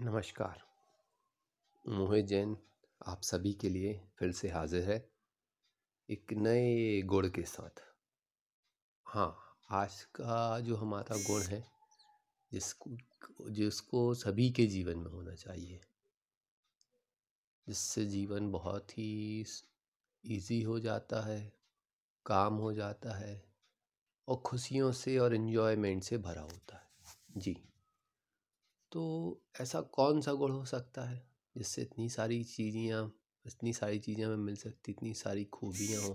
[0.00, 0.62] नमस्कार।
[1.88, 2.56] मोहित जैन
[3.06, 5.10] आप सभी के लिए फिर से हाजिर है
[6.10, 7.82] एक नए गुण के साथ।
[9.06, 11.64] हाँ आज का जो हमारा गुण है,
[12.52, 12.96] जिसको
[13.50, 15.80] जिसको सभी के जीवन में होना चाहिए।
[17.68, 19.44] जिससे जीवन बहुत ही
[20.24, 21.52] इजी हो जाता है,
[22.26, 23.44] काम हो जाता है
[24.28, 26.86] और खुशियों से और इन्जॉयमेंट से भरा होता है।
[27.36, 27.62] जी।
[28.94, 33.14] तो ऐसा कौन सा गुण हो सकता है, जिससे इतनी सारी चीज़ियाँ,
[33.46, 36.14] इतनी सारी चीज़ें हमें मिल सकती, इतनी सारी खूबियाँ हों?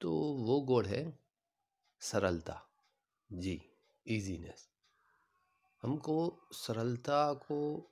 [0.00, 1.18] तो वो गुण है,
[2.00, 2.70] सरलता।
[3.30, 3.60] जी
[4.06, 4.68] इजीनेस
[5.82, 6.16] हमको
[6.52, 7.90] सरलता को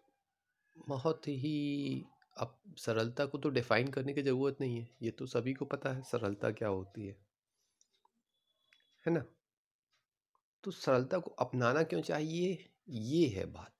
[0.89, 2.05] बहुत ही,
[2.37, 5.93] अब सरलता को तो डिफाइन करने की ज़रूरत नहीं है, ये तो सभी को पता
[5.93, 7.17] है सरलता क्या होती है।
[9.07, 9.25] है ना?
[10.65, 12.71] तो सरलता को अपनाना क्यों चाहिए?
[12.89, 13.79] ये है बात।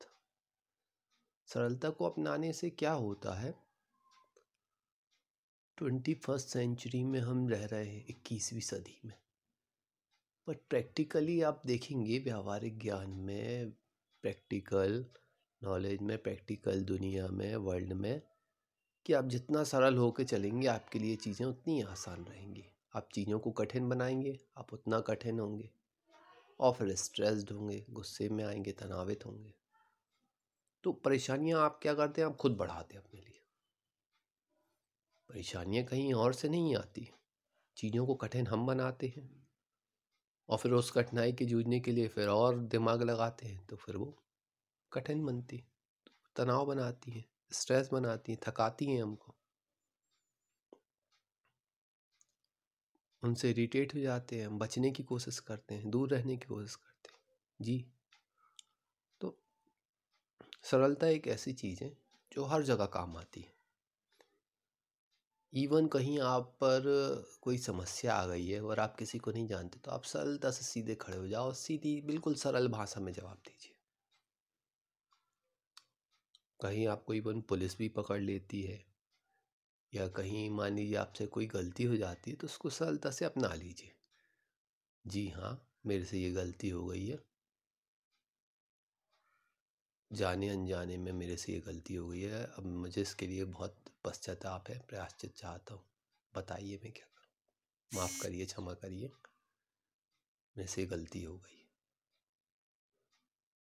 [1.47, 3.55] सरलता को अपनाने से क्या होता है?
[5.77, 9.19] ट्वेंटी फ़र्स्ट सेंचुरी में हम रह रहे हैं, इक्कीसवीं सदी में।
[10.47, 13.71] पर प्रैक्टिकली आप देखेंगे व्यावहारिक ज्ञान में,
[14.23, 15.07] प्रैक्टिकल
[15.63, 18.23] नॉलेज में, प्रैक्टिकल दुनिया में, वर्ल्ड में,
[19.07, 22.65] कि आप जितना सरल होकर चलेंगे, आपके लिए चीज़ें उतनी आसान रहेंगी।
[22.97, 25.71] आप चीज़ों को कठिन बनाएँगे, आप उतना कठिन होंगे।
[26.61, 29.55] और फिर स्ट्रेस्ड होंगे, गुस्से में आएँगे, तनावित होंगे।
[30.83, 32.29] तो परेशानियाँ आप क्या करते हैं?
[32.29, 33.45] आप खुद बढ़ाते हैं अपने लिए।
[35.29, 37.11] परेशानियाँ कहीं और से नहीं आती।
[37.77, 39.49] चीज़ों को कठिन हम बनाते हैं।
[40.49, 43.97] और फिर उस कठिनाई के जूझने के लिए फिर और दिमाग लगाते हैं तो फिर
[43.97, 44.25] वो
[44.93, 45.65] कठिन बनती
[46.07, 49.42] तो तनाव बनाती है, स्ट्रेस बनाती हैं, थकाती हैं हमको।
[53.23, 57.11] उनसे इरीटेट हो जाते हैं, बचने की कोशिश करते हैं, दूर रहने की कोशिश करते
[57.13, 57.19] हैं।
[57.61, 57.85] जी।
[59.21, 59.37] तो
[60.63, 61.97] सरलता एक ऐसी चीज़ है,
[62.33, 63.55] जो हर जगह काम आती है।
[65.53, 66.83] इवन कहीं आप पर
[67.43, 70.65] कोई समस्या आ गई है और आप किसी को नहीं जानते तो आप सरलता से
[70.65, 73.75] सीधे खड़े हो जाओ सीधी, बिल्कुल सरल भाषा में जवाब दीजिए।
[76.61, 78.92] कहीं आपको इवन पुलिस भी पकड़ लेती है
[79.93, 83.55] या कहीं मान लीजिए आपसे कोई गलती हो जाती है तो उसको सरलता से अपना
[83.55, 83.93] लीजिए।
[85.07, 87.19] जी हाँ मेरे से ये गलती हो गई है।
[90.11, 93.77] जाने अनजाने में मेरे से ये गलती हो गई है। अब मुझे इसके लिए बहुत
[94.05, 95.85] पश्चाताप है प्रयाश्चित चाहता हूँ।
[96.35, 98.01] बताइए मैं क्या करूँ?
[98.01, 99.11] माफ़ करिए, क्षमा करिए।
[100.57, 101.59] मेरे से गलती हो गई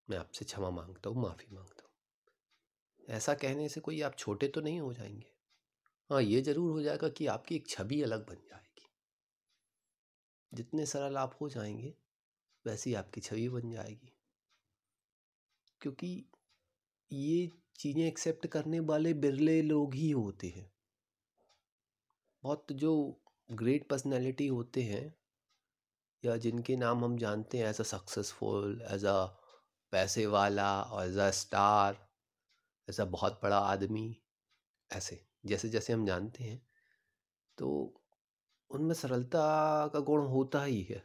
[0.08, 4.60] मैं आपसे क्षमा माँगता हूँ, माफ़ी माँगता हूँ। ऐसा कहने से कोई, आप छोटे तो
[4.60, 5.39] नहीं हो जाएँगे।
[6.10, 8.88] हाँ ये ज़रूर हो जाएगा कि आपकी एक छवि अलग बन जाएगी।
[10.52, 11.94] जितने सरल आप हो जाएँगे,
[12.64, 14.12] वैसी आपकी छवि बन जाएगी।
[15.80, 16.24] क्योंकि
[17.10, 20.70] ये चीज़ें एक्सेप्ट करने वाले बिरले लोग ही होते हैं।
[22.42, 23.20] बहुत जो
[23.52, 25.14] ग्रेट पर्सनैलिटी होते हैं,
[26.24, 29.24] या जिनके नाम हम जानते हैं, as a successful, as a
[29.92, 32.08] पैसे वाला, और as a star,
[32.88, 34.16] as a बहुत बड़ा आदमी,
[34.90, 36.62] ऐसे। जैसे जैसे हम जानते हैं
[37.58, 37.94] तो
[38.70, 39.40] उनमें सरलता
[39.88, 41.02] का गुण होता ही है।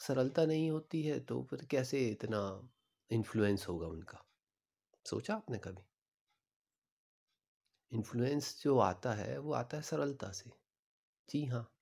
[0.00, 2.70] सरलता नहीं होती है तो फिर कैसे इतना
[3.10, 4.24] इन्फ्लुएंस होगा उनका?
[5.06, 5.82] सोचा आपने कभी?
[7.92, 10.50] इन्फ्लुएंस जो आता है, वो आता है सरलता से।
[11.28, 11.74] जी हाँ।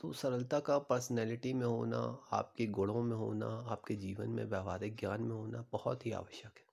[0.00, 1.98] तो सरलता का पर्सनैलिटी में होना,
[2.32, 6.65] आपके गुणों में होना, आपके जीवन में, व्यवहारिक ज्ञान में होना बहुत ही आवश्यक है।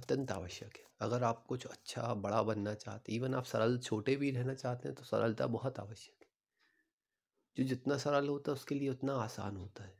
[0.00, 4.30] अत्यंत आवश्यक है। अगर आप कुछ अच्छा बड़ा बनना चाहते इवन आप सरल, छोटे भी
[4.30, 6.28] रहना चाहते हैं तो सरलता बहुत आवश्यक है।
[7.56, 9.98] जो जितना सरल होता है, उसके लिए उतना आसान होता है।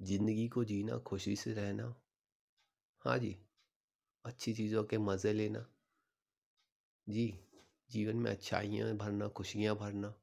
[0.00, 1.94] ज़िंदगी को जीना, खुशी से रहना
[3.04, 3.34] हाँ जी,
[4.24, 5.66] अच्छी चीज़ों के मज़े लेना,
[7.06, 7.24] जी,
[7.90, 10.14] जीवन में अच्छाइयाँ भरना, खुशियाँ भरना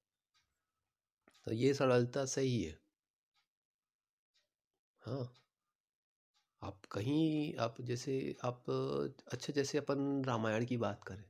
[1.48, 2.78] तो ये सरलता सही है।
[5.04, 5.26] हाँ।
[6.66, 8.64] आप कहीं, आप जैसे, आप
[9.32, 11.24] अच्छा जैसे अपन रामायण की बात करें।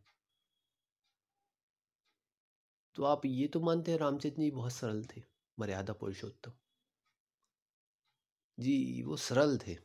[2.95, 5.23] तो आप ये तो मानते हैं रामचंद्र जी बहुत सरल थे,
[5.59, 6.51] मर्यादा पुरुषोत्तम।
[8.59, 9.77] जी, वो सरल थे।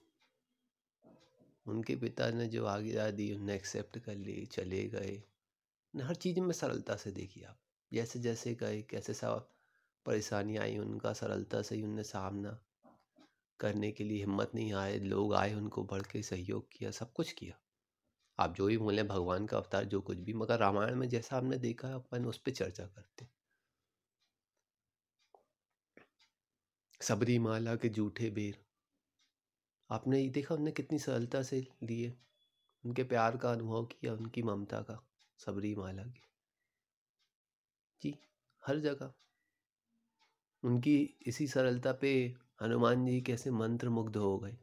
[1.66, 5.22] उनके पिता ने जो आज्ञा दी उन्हें एक्सेप्ट कर ली, चले गए।
[6.02, 7.58] हर चीज़ में सरलता से देखिए आप।
[7.92, 9.34] जैसे जैसे गए कैसे सा
[10.06, 12.58] परेशानी आई, उनका सरलता से ही उनने सामना।
[13.60, 17.32] करने के लिए हिम्मत नहीं आए, लोग आए, उनको बढ़ के सहयोग किया, सब कुछ
[17.32, 17.60] किया।
[18.38, 21.58] आप जो भी बोले भगवान का अवतार, जो कुछ भी, मगर रामायण में जैसा हमने
[21.58, 23.28] देखा अपन उस पर चर्चा करते
[27.00, 28.64] सबरी माला के जूठे बेर।
[29.90, 32.18] आपने ये देखा, उनने कितनी सरलता से लिए।
[32.86, 35.08] उनके प्यार का अनुभव किया, उनकी ममता का
[35.38, 36.22] सबरी माला की।
[38.02, 38.18] जी,
[38.66, 39.12] हर जगह।
[40.62, 44.58] उनकी इसी सरलता पे हनुमान जी कैसे मंत्र मुग्ध हो गए।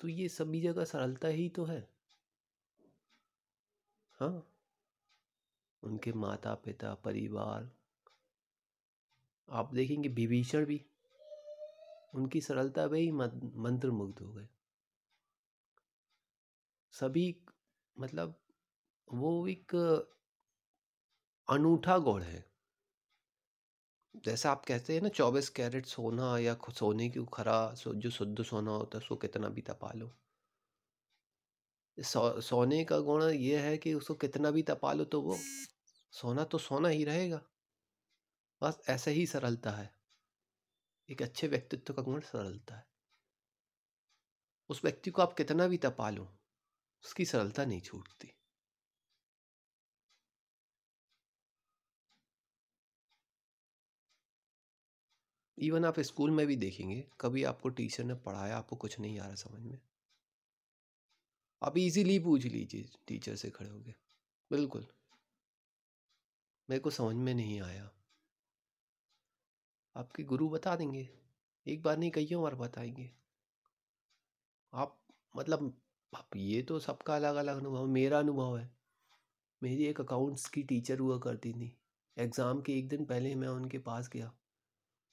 [0.00, 1.94] तो ये सभी जगह सरलता ही तो है।
[4.12, 4.56] हाँ।
[5.82, 7.70] उनके माता पिता परिवार।
[9.50, 10.86] आप देखेंगे विभीषण भी,
[12.14, 14.48] उनकी सरलता पे ही मंत्र मुग्ध हो गए।
[16.90, 17.44] सभी
[17.98, 18.40] मतलब
[19.12, 19.74] वो एक
[21.48, 22.49] अनूठा गुण है।
[24.14, 28.70] जैसा आप कहते हैं ना चौबीस कैरेट सोना या सोने की खरा जो शुद्ध सोना
[28.70, 30.10] होता है उसको कितना भी तपा लो?
[31.98, 35.36] सो, सोने का गुण ये है कि उसको कितना भी तपा लो तो वो
[36.12, 37.40] सोना तो सोना ही रहेगा।
[38.62, 39.90] बस ऐसे ही सरलता है।
[41.08, 42.86] एक अच्छे व्यक्तित्व का गुण सरलता है।
[44.70, 46.28] उस व्यक्ति को आप कितना भी तपा लो
[47.04, 48.32] उसकी सरलता नहीं छूटती।
[55.60, 59.26] इवन आप स्कूल में भी देखेंगे, कभी आपको टीचर ने पढ़ाया, आपको कुछ नहीं आ
[59.26, 59.78] रहा समझ में।
[61.62, 63.94] आप इजीली पूछ लीजिए टीचर से खड़े हो गए
[64.50, 64.86] बिल्कुल।
[66.70, 67.90] मेरे को समझ में नहीं आया।
[69.96, 71.08] आपके गुरु बता देंगे।
[71.66, 73.10] एक बार नहीं कई बार बताएँगे।
[74.72, 75.00] आप
[75.36, 75.80] मतलब
[76.14, 78.70] अब ये तो सबका अलग अलग अनुभव, मेरा अनुभव है।
[79.62, 81.76] मेरी एक अकाउंट्स की टीचर हुआ करती थी।
[82.18, 84.32] एग्ज़ाम के एक दिन पहले मैं उनके पास गया।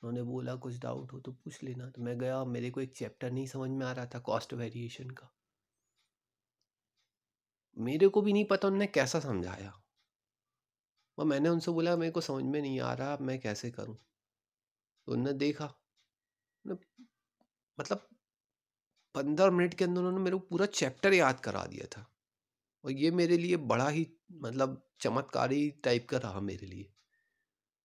[0.03, 3.31] उन्होंने बोला, कुछ डाउट हो तो पूछ लेना। तो मैं गया, मेरे को एक चैप्टर
[3.31, 5.33] नहीं समझ में आ रहा था कॉस्ट वेरिएशन का।
[7.77, 9.83] मेरे को भी नहीं पता उन्होंने कैसा समझाया।
[11.17, 13.97] और मैंने उनसे बोला, मेरे को समझ में नहीं आ रहा मैं कैसे करूँ?
[15.05, 15.73] तो उन्होंने देखा
[17.79, 18.07] मतलब
[19.15, 22.11] पंद्रह मिनट के अंदर उन्होंने मेरे को पूरा चैप्टर याद करा दिया था।
[22.85, 26.93] और ये मेरे लिए बड़ा ही मतलब चमत्कारी टाइप का रहा मेरे लिए।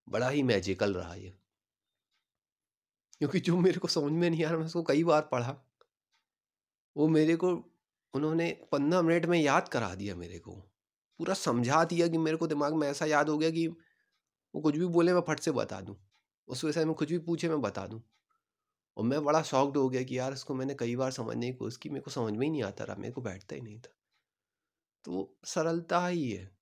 [0.08, 1.41] बड़ा ही मैजिकल रहा ये।
[3.22, 5.56] क्योंकि जो मेरे को समझ में नहीं आ रहा, मैं उसको कई बार पढ़ा।
[6.96, 7.48] वो मेरे को,
[8.14, 10.52] उन्होंने पंद्रह मिनट में याद करा दिया मेरे को।
[11.18, 13.66] पूरा समझा दिया कि मेरे को दिमाग में ऐसा याद हो गया कि
[14.54, 15.96] वो कुछ भी बोले, मैं फट से बता दूँ।
[16.48, 18.02] उस वजह से मैं कुछ भी पूछे, मैं बता दूँ।
[18.96, 21.76] और मैं बड़ा शॉक्ड हो गया कि यार, इसको मैंने कई बार समझने की कोशिश
[21.76, 23.92] की, मेरे को समझ में ही नहीं आता रहा, मेरे को बैठता ही नहीं था।
[25.04, 26.56] तो वो सरलता ही है।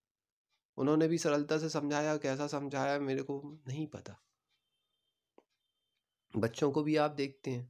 [0.77, 4.23] उन्होंने भी सरलता से समझाया, कैसा समझाया, मेरे को नहीं पता।
[6.35, 7.69] बच्चों को भी आप देखते हैं,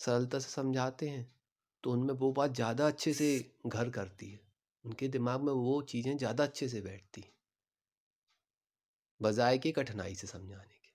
[0.00, 1.26] सरलता से समझाते हैं
[1.84, 3.28] तो उनमें वो बात ज़्यादा अच्छे से
[3.66, 4.40] घर करती है।
[4.84, 7.32] उनके दिमाग में वो चीज़ें ज़्यादा अच्छे से बैठती हैं।
[9.20, 10.90] बजाय के कठिनाई से समझाने के।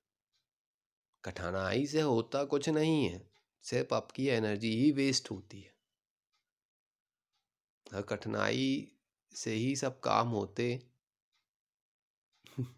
[1.24, 3.21] कठिनाई से होता कुछ नहीं है,
[3.63, 5.74] सिर्फ़ आपकी एनर्जी ही वेस्ट होती है।
[7.86, 8.66] अगर कठिनाई
[9.31, 10.68] से ही सब काम होते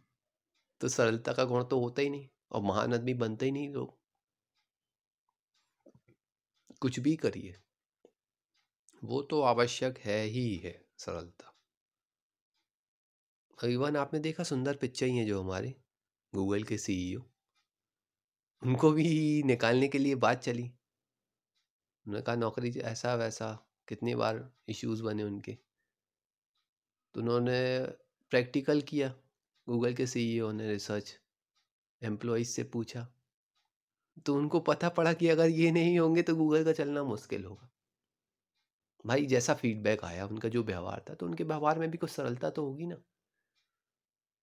[0.81, 4.00] तो सरलता का गुण तो होता ही नहीं। और महान आदमी बनते ही नहीं लोग।
[6.80, 7.62] कुछ भी करिए।
[9.04, 11.52] वो तो आवश्यक है ही है सरलता।
[13.68, 15.75] इवन आपने देखा सुंदर पिक्चर ही है जो हमारे,
[16.36, 17.22] गूगल के सीईओ
[18.64, 25.04] उनको भी निकालने के लिए बात चली। उन्होंने कहा, नौकरी ऐसा वैसा, कितनी बार इश्यूज़
[25.04, 25.54] बने उनके?
[27.14, 27.85] तो उन्होंने
[28.30, 29.09] प्रैक्टिकल किया।
[29.69, 31.19] गूगल के सीईओ ने रिसर्च
[32.02, 33.07] एम्प्लॉयज़ से पूछा
[34.25, 37.69] तो उनको पता पड़ा कि अगर ये नहीं होंगे तो गूगल का चलना मुश्किल होगा?
[39.06, 42.49] भाई, जैसा फीडबैक आया, उनका जो व्यवहार था तो उनके व्यवहार में भी कुछ सरलता
[42.49, 42.95] तो होगी ना।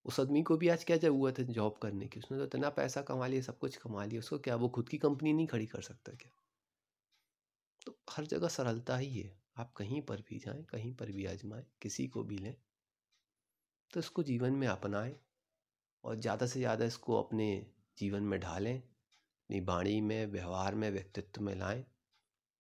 [0.05, 3.03] उस आदमी को भी आज क्या ज़रूरत है जॉब करने की, उसने तो इतना पैसा
[3.03, 5.81] कमा लिया, सब कुछ कमा लिया, उसको क्या, वो खुद की कंपनी नहीं खड़ी कर
[5.83, 6.33] सकता क्या?
[7.87, 11.65] तो हर जगह सरलता ही है। आप कहीं पर भी जाएँ, कहीं पर भी आजमाएँ,
[11.83, 12.55] किसी को भी लें
[13.91, 15.15] तो इसको जीवन में अपनाएँ।
[16.05, 17.67] और ज़्यादा से ज़्यादा इसको अपने
[17.99, 21.85] जीवन में ढालें, अपनी वाणी में, व्यवहार में, व्यक्तित्व में लाएँ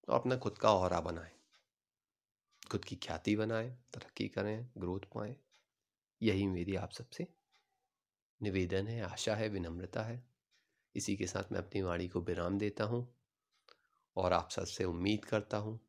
[0.08, 1.30] और अपना खुद का और बनाएँ।
[2.70, 5.37] खुद की ख्याति बनाएँ, तरक्की करें, ग्रोथ पाएँ।
[6.22, 7.26] यही मेरी आप सबसे
[8.40, 10.22] निवेदन है, आशा है, विनम्रता है।
[10.94, 13.06] इसी के साथ मैं अपनी वाणी को विराम देता हूँ
[14.16, 15.80] और आप सबसे उम्मीद करता हूँ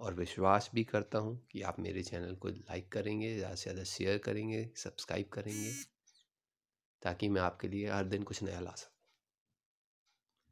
[0.00, 3.84] और विश्वास भी करता हूँ कि आप मेरे चैनल को लाइक करेंगे, ज़्यादा से ज़्यादा
[3.84, 5.95] शेयर करेंगे, सब्सक्राइब करेंगे।
[7.06, 8.96] ताकि मैं आपके लिए हर दिन कुछ नया ला सकूँ।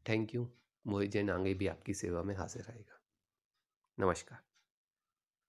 [0.08, 0.52] थैंक यू
[0.86, 3.00] मोहित जैन आगे भी आपकी सेवा में हाजिर रहेगा।
[3.98, 4.53] नमस्कार।